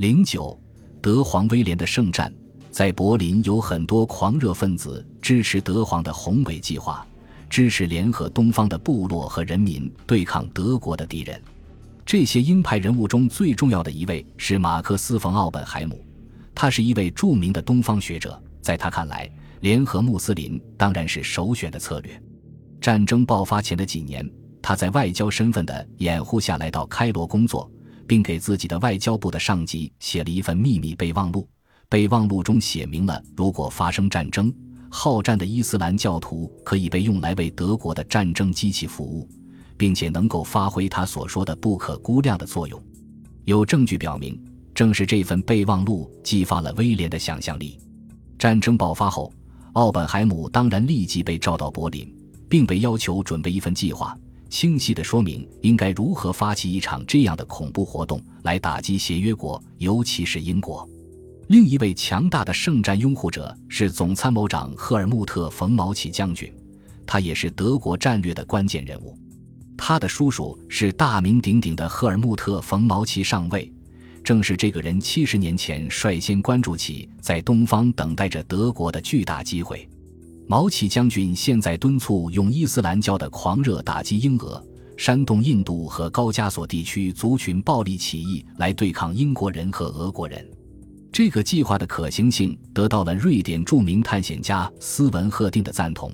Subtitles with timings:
[0.00, 0.58] 零九，
[1.02, 2.32] 德皇威廉的圣战，
[2.70, 7.06] 在柏林有很多狂热分子支持德皇的宏伟计划，
[7.50, 11.38] 支持联合东方的部落和人民对抗德国的敌人。
[12.06, 16.02] 这些鹰派人物中最重要的一位是马克思·冯·奥本海姆，
[16.54, 18.42] 他是一位著名的东方学者。
[18.62, 19.30] 在他看来，
[19.60, 22.18] 联合穆斯林当然是首选的策略。
[22.80, 24.26] 战争爆发前的几年，
[24.62, 27.70] 他在外交身份的掩护下来到开罗工作。
[28.10, 31.48] 并给自己的外交部的上级写了一份秘密备忘录。
[31.88, 34.52] 备忘录中写明了，如果发生战争，
[34.90, 39.28] 好战的伊斯兰教徒可以被用来为德国的战争机器服务，
[39.76, 42.82] 并且能够发挥他所说的不可估量的作用。
[43.44, 44.36] 有证据表明，
[44.74, 47.78] 正是这份备忘录激发了威廉的想象力。
[48.36, 49.32] 战争爆发后，
[49.74, 52.12] 奥本海姆当然立即被召到柏林，
[52.48, 54.18] 并被要求准备一份计划。
[54.50, 60.86] 清晰地说明应该如何发起一场这样的恐怖活动来打击协约国，尤其是英国。
[61.46, 66.52] 另一位强大的圣战拥护者是总参谋长赫尔穆特·冯·毛奇将军，
[67.06, 69.16] 他也是德国战略的关键人物。
[69.76, 73.72] 他的叔叔是大名鼎鼎的赫尔穆特·冯·毛奇上尉，
[74.22, 79.88] 正是这个人七十年前率先关注起在东方等待着德国的巨大机会。
[80.50, 84.60] 毛奇将军现在敦促用伊斯兰教的狂热打击英俄，
[84.96, 90.44] 煽动印度和高加索地区族群暴力起义来对抗英国人和俄国人。
[91.12, 96.12] 这个计划的可行性得到了瑞典著名探险家斯文赫定的赞同。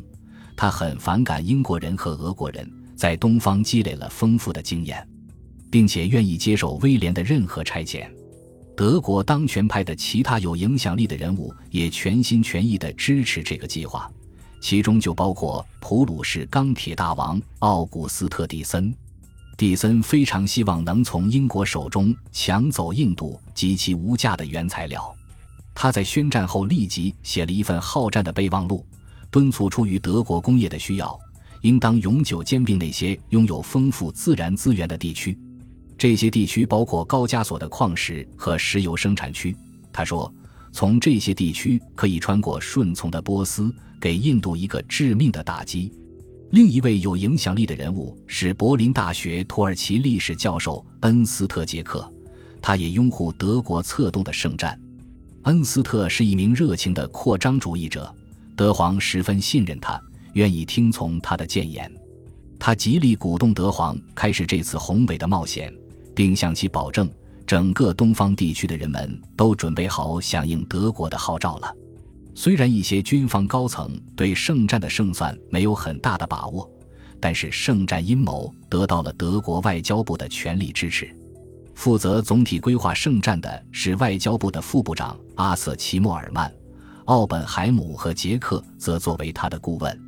[0.55, 5.03] 他很反感英国人和俄国人在东方积累了丰富的经验，
[5.71, 8.07] 并且愿意接受威廉的任何差遣。
[8.77, 14.07] 德国当权派的其他有影响力的人物也全心全意地支持这个计划。
[14.67, 18.93] 其中就包括普鲁士钢铁大王奥古斯特·蒂森。
[19.57, 25.15] 蒂森非常希望能从英国手中抢走印度及其无价的原材料。
[25.73, 28.85] 他在宣战后立即写了一份好战的备忘录，
[29.31, 31.17] 敦促出于德国工业的需要，
[31.61, 35.39] 应当永久兼并那些拥有丰富自然资源的地区。
[35.97, 39.57] 这些地区包括高加索的矿石和石油生产区。
[39.93, 40.29] 他说。
[40.77, 45.91] 从这些地区可以穿过顺从的波斯，给印度一个致命的打击。
[46.51, 52.07] 另一位有影响力的人物是柏林大学土耳其历史教授恩斯特·杰克，
[52.61, 54.79] 他也拥护德国策动的圣战。
[55.45, 58.15] 恩斯特是一名热情的扩张主义者，
[58.55, 59.99] 德皇十分信任他，
[60.35, 61.91] 愿意听从他的谏言。
[62.59, 65.73] 他极力鼓动德皇开始这次宏伟的冒险，
[66.15, 67.11] 并向其保证。
[67.47, 71.73] 整个东方地区的人们都准备好响应德国的号召了。
[72.35, 76.69] 虽然一些军方高层对圣战的胜算没有很大的把握，
[77.21, 81.09] 但是圣战阴谋得到了德国外交部的全力支持。
[81.75, 86.53] 负责总体规划圣战的是外交部的副部长阿瑟·齐默尔曼，
[87.05, 90.03] 奥本海姆和杰克则作为他的顾问。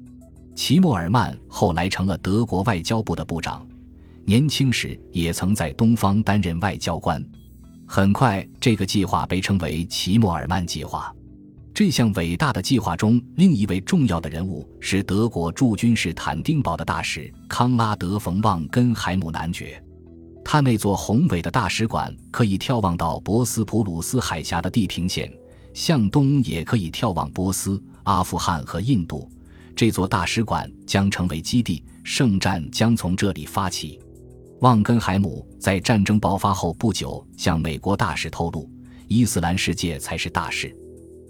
[0.57, 3.68] 齐默尔曼后来成了德国外交部的部长。
[4.29, 7.25] 年轻时也曾在东方担任外交官，
[7.87, 11.11] 很快这个计划被称为齐默尔曼计划。
[11.73, 19.83] 这项伟大的计划中，另一位重要的人物是德国驻军事坦丁堡的大使康拉德·冯·旺根海姆男爵。
[20.45, 25.33] 他那座宏伟的大使馆可以眺望到博斯普鲁斯海峡的地平线，
[25.73, 29.27] 向东也可以眺望波斯、阿富汗和印度。
[29.75, 33.99] 这座大使馆将成为基地，圣战将从这里发起。
[34.61, 38.69] 旺根海姆在战争爆发后不久向美国大使透露，
[39.07, 40.77] 伊斯兰世界才是大事。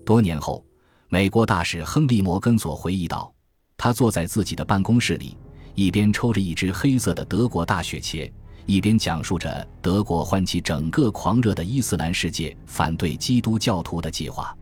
[0.02, 0.64] 多年后，
[1.10, 3.30] 美国大使亨利·摩根索回忆道
[3.76, 5.36] ：“他坐在自己的办公室里，
[5.74, 8.32] 一边抽着一支黑色的德国大雪茄，
[8.64, 14.56] 一边讲述着德国唤起整个狂热的伊斯兰世界反对基督教徒的计划。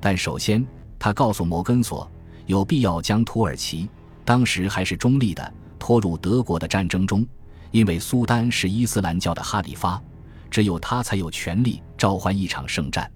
[0.00, 0.66] 但首先，
[0.98, 2.06] 他告诉摩根索，
[2.44, 3.88] 有必要将土耳其
[4.22, 5.50] （当时还是中立的）
[5.80, 7.26] 拖入德国的战争中。”
[7.72, 10.00] 因为苏丹是伊斯兰教的哈里发，
[10.50, 13.10] 只有他才有权利召唤一场圣战。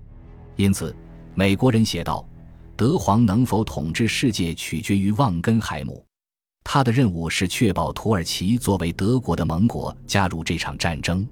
[0.57, 0.97] 因此，
[1.35, 2.27] 美国人写道
[2.75, 6.03] ：“德皇能否统治世界，取决于旺根海姆。
[6.65, 11.27] 他的任务是确保土耳其作为德国的盟国加入这场战争。”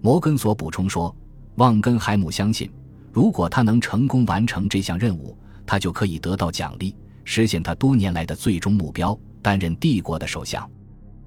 [0.00, 1.14] 摩根索补充说
[1.56, 2.70] ：“旺根海姆相信，
[3.12, 6.94] 如果他能成功完成这项任务，他就可以得到奖励，
[7.24, 10.70] 实现他多年来的最终目标——担任帝国的首相。”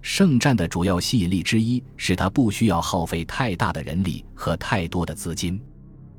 [0.02, 5.62] 圣战的主要吸引力之一是它不需要耗费太大的人力和太多的资金。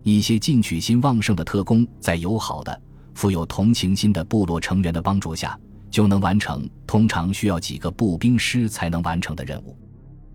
[0.02, 2.80] 一些进取心旺盛的特工在友好的、
[3.14, 5.58] 富有同情心的部落成员的帮助下，
[5.90, 9.76] 就能完成通常需要几个步兵师才能完成的任务。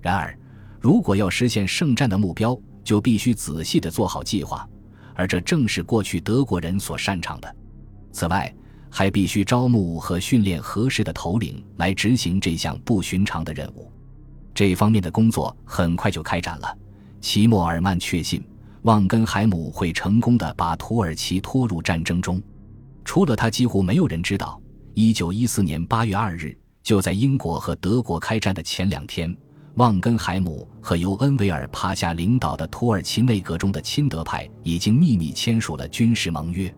[0.02, 0.38] 然而，
[0.80, 4.68] 如果要实现圣战的目标，就必须仔细地做好计划，
[5.16, 7.56] 而这正是过去德国人所擅长的。
[8.14, 8.54] 此外，
[8.90, 13.92] 还必须招募和训练合适的头领来执行这项不寻常的任务。
[14.54, 16.78] 这方面的工作很快就开展了。
[17.22, 18.44] 齐默尔曼确信，
[18.84, 22.42] 旺根海姆会成功的把土耳其拖入战争中。
[23.04, 24.60] 除了他，几乎没有人知道。
[24.94, 29.36] 一九一四年八月二日，就在英国和德国开战的前两天，
[29.76, 36.74] 旺根海姆和由恩维尔帕夏领导的土耳其内阁中的亲德派已经秘密签署了军事盟约。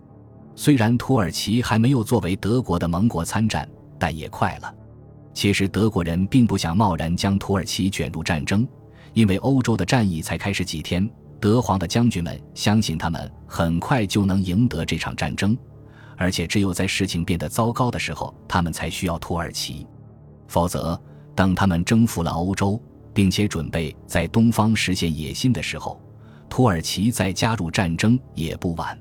[0.59, 3.65] 虽然土耳其还没有作为德国的盟国参战，
[3.97, 4.75] 但也快了。
[5.33, 8.67] 其实德国人并不想贸然将土耳其卷入战争，
[9.13, 11.09] 因为欧洲的战役才开始几天，
[11.39, 15.57] 德皇的将军们相信他们很快就能赢得这场战争，
[16.17, 19.88] 而且只有在事情变得糟糕的时候，他们才需要土耳其。
[20.50, 21.01] 否则，
[21.33, 22.77] 等他们征服了欧洲，
[23.13, 26.01] 并且准备在东方实现野心的时候，
[26.50, 29.00] 土耳其再加入战争也不晚。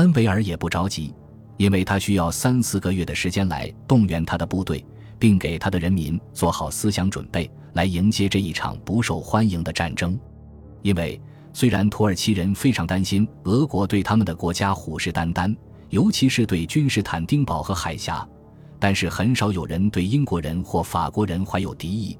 [0.00, 1.14] 恩维尔也不着急，
[1.58, 4.82] 因为他需要三四个月的时间来动员他的部队，
[5.18, 10.18] 并给他的人民做好思想准备，来迎接这一场不受欢迎的战争。
[10.80, 11.20] 因为
[11.52, 15.54] 虽然土耳其人非常担心俄国对他们的国家虎视眈眈，
[15.90, 18.26] 尤其是对君士坦丁堡和海峡，
[18.78, 22.18] 但是很少有人对英国人或法国人怀有敌意。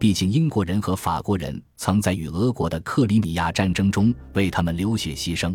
[0.00, 5.54] 毕竟英国人和法国人曾在与俄国的克里米亚战争中为他们流血牺牲。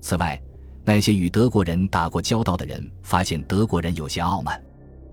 [0.00, 0.40] 此外，
[0.84, 4.60] 那些与德国人打过交道的人发现德国人有些傲慢，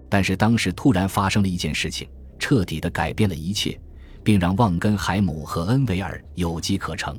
[0.10, 3.80] 但是当时突然发生了一件事情，彻底的改变了一切，
[4.24, 7.16] 并让旺根海姆和恩维尔有机可乘。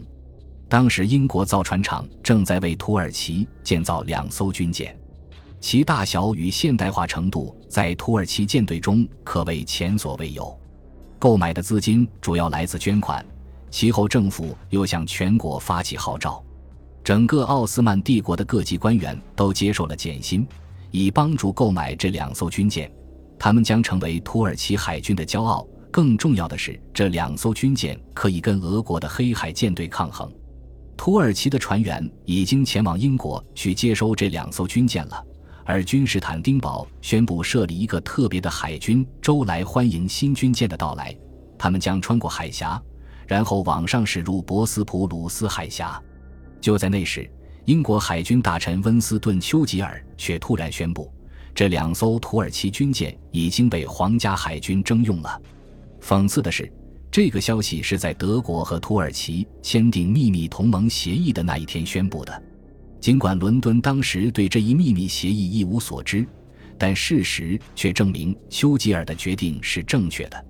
[0.69, 4.96] 当时英国造船厂正在为土耳其建造两艘军舰，
[5.61, 10.58] 其大小与现代化程度在土耳其舰队中可谓前所未有。
[11.19, 13.25] 购买的资金主要来自捐款，
[13.70, 16.43] 其后政府又向全国发起号召。
[17.11, 20.47] 整个奥斯曼帝国的各级官员都接受了减薪，
[20.93, 22.89] 以帮助购买这两艘军舰。
[23.37, 25.67] 他们将成为土耳其海军的骄傲。
[25.91, 30.33] 更重要的是，这两艘军舰可以跟俄国的黑海舰队抗衡。
[30.97, 35.21] 土耳其的船员已经前往英国去接收这两艘军舰了，
[35.65, 41.13] 而君士坦丁堡宣布设立一个特别的海军周来欢迎新军舰的到来。
[41.59, 42.81] 他们将穿过海峡，
[43.27, 46.01] 然后往上驶入博斯普鲁斯海峡。
[46.61, 47.29] 就在那时，
[47.65, 51.12] 英国海军大臣温斯顿·丘吉尔却突然宣布，
[51.55, 55.41] 这两艘土耳其军舰已经被皇家海军征用了。
[56.01, 56.71] 讽刺的是，
[57.11, 62.43] 这个消息是在德国和土耳其签订秘密同盟协议的那一天宣布的。
[63.01, 66.27] 尽管伦敦当时对这一秘密协议一无所知，
[66.79, 70.45] 但事实却证明丘吉尔的决定是正确的。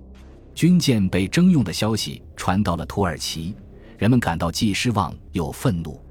[0.53, 3.55] 军舰被征用的消息传到了土耳其。
[4.01, 6.01] 人们感到既失望又愤怒，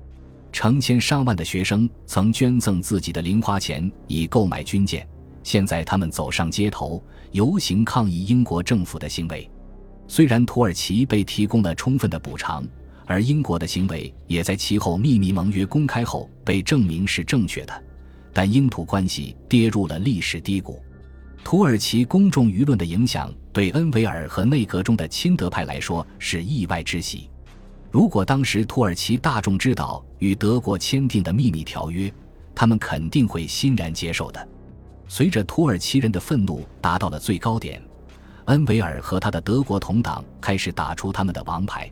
[0.53, 5.05] 成千上万的学生曾捐赠自己的零花钱以购买军舰，
[5.43, 7.03] 现在他们走上街头
[7.33, 9.51] 游行抗议英国政府的行为。
[10.07, 12.65] 虽然土耳其被提供了充分的补偿，
[13.07, 17.85] 而英国的行为也在其后秘密盟约公开后被证明是正确的，
[18.33, 20.81] 但英土关系跌入了历史低谷。
[21.43, 27.29] 土耳其公众舆论的影响对恩维尔和内阁中的亲德派来说是意外之喜。
[27.91, 32.13] 如果当时土耳其大众知道与德国签订的秘密条约，
[32.55, 34.49] 他们肯定会欣然接受的。
[35.09, 37.83] 随着土耳其人的愤怒达到了最高点，
[38.45, 41.91] 恩维尔和他的德国同党开始打出他们的王牌。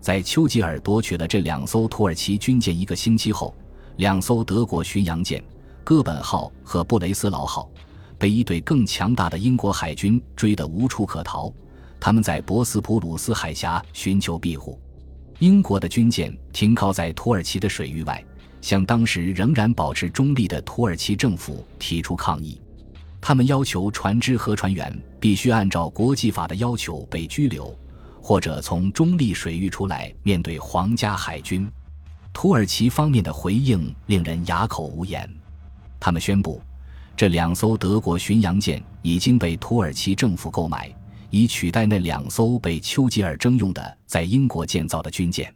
[0.00, 3.52] 在丘吉尔夺取了这两艘土耳其军舰一个星期后，
[3.96, 5.42] 两艘德国巡洋舰
[5.82, 7.68] “哥本号”和“布雷斯劳号”
[8.16, 11.52] 被一队更强大的英国海军追得无处可逃，
[11.98, 14.78] 他们在博斯普鲁斯海峡寻求庇护。
[15.42, 18.24] 英国的军舰停靠在土耳其的水域外，
[18.60, 22.62] 向当时仍然保持中立的土耳其政府提出抗议。
[23.20, 27.76] 他们要求船只和船员必须按照国际法的要求被拘留，
[28.20, 31.68] 或者从中立水域出来面对皇家海军。
[32.32, 35.28] 土耳其方面的回应令人哑口无言。
[35.98, 36.62] 他们宣布，
[37.16, 40.88] 这两艘德国巡洋舰已经被土耳其政府购买。
[41.32, 45.52] 以取代那两艘被丘吉尔征用的在英国建造的军舰，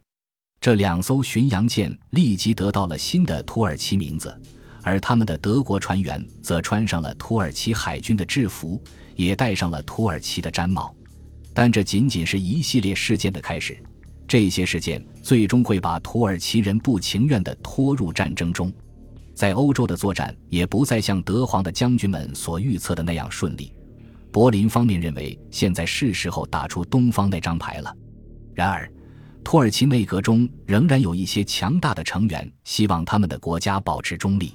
[0.59, 4.35] 这两艘巡洋舰立即得到了新的土耳其名字，
[4.81, 8.81] 而他们的德国船员则穿上了土耳其海军的制服，
[9.15, 10.91] 也戴上了土耳其的毡帽。
[11.53, 13.77] 但这仅仅是一系列事件的开始，
[14.27, 18.73] 这些事件最终会把土耳其人不情愿地拖入战争中。
[19.35, 23.71] 在欧洲的作战也不再像德皇的将军们所预测的那样顺利。
[24.37, 27.91] 柏林方面认为，现在是时候打出东方那张牌了。
[28.53, 28.87] 然而，
[29.43, 34.53] 土耳其内阁中仍然有一些强大的成员希望他们的国家保持中立。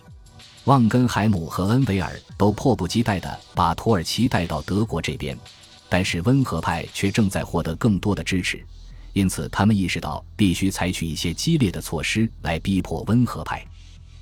[0.67, 5.37] 旺根海姆和恩维尔都迫不及待地把土耳其带到德国这边，
[5.89, 8.65] 但是温和派却正在获得更多的支持，
[9.15, 13.67] 因此他们意识到必须采取一些激烈的措施来逼迫温和派。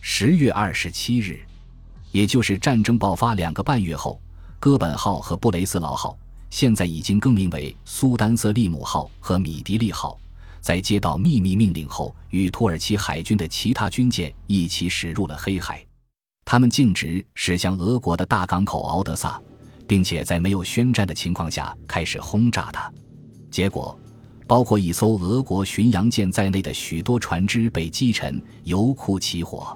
[0.00, 1.38] 十月二十七日，
[2.12, 4.19] 也就是战争爆发两个半月后，
[4.61, 6.14] 哥本号和布雷斯劳号
[6.50, 10.21] （现在已经更名为苏丹瑟利姆号和米迪利号）
[10.61, 15.83] 在接到秘密命令后，与土耳其海军的其他军舰一起驶入了黑海。
[16.45, 19.40] 他们径直驶向俄国的大港口敖德萨，
[19.87, 22.93] 并且在没有宣战的情况下开始轰炸它。
[23.50, 23.99] 结果，
[24.47, 29.75] 包括一艘俄国巡洋舰在内的许多船只被击沉，油库起火。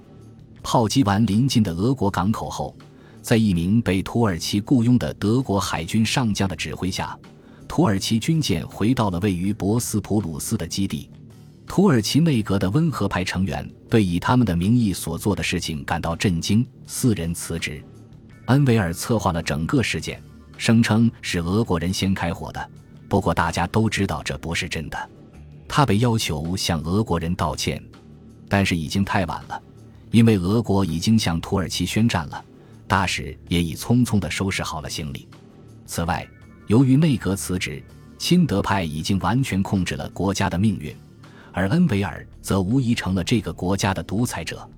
[0.63, 2.77] 炮击完临近的俄国港口后，
[3.25, 7.19] 在一名被土耳其雇佣的德国海军上将的指挥下，
[7.67, 11.09] 土耳其军舰回到了位于博斯普鲁斯的基地。
[11.67, 17.83] 土耳其内阁的温和派成员对以他们的名义所做的事情感到震惊，四人辞职。
[18.49, 20.23] 恩维尔策划了整个事件，
[20.59, 22.71] 声称是俄国人先开火的。
[23.09, 25.11] 不过大家都知道这不是真的。
[25.67, 27.83] 他被要求向俄国人道歉，
[28.51, 29.59] 但是已经太晚了，
[30.11, 32.45] 因为俄国已经向土耳其宣战了。
[32.87, 35.29] 大使也已匆匆地收拾好了行李。
[35.87, 36.27] 此外，
[36.67, 37.83] 由于内阁辞职，
[38.19, 40.95] 亲德派已经完全控制了国家的命运。
[41.57, 44.69] 而恩维尔则无疑成了这个国家的独裁者。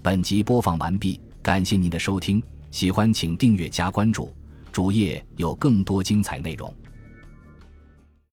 [0.00, 4.32] 本集播放完毕，感谢您的收听，喜欢请订阅加关注，
[4.70, 6.72] 主页有更多精彩内容。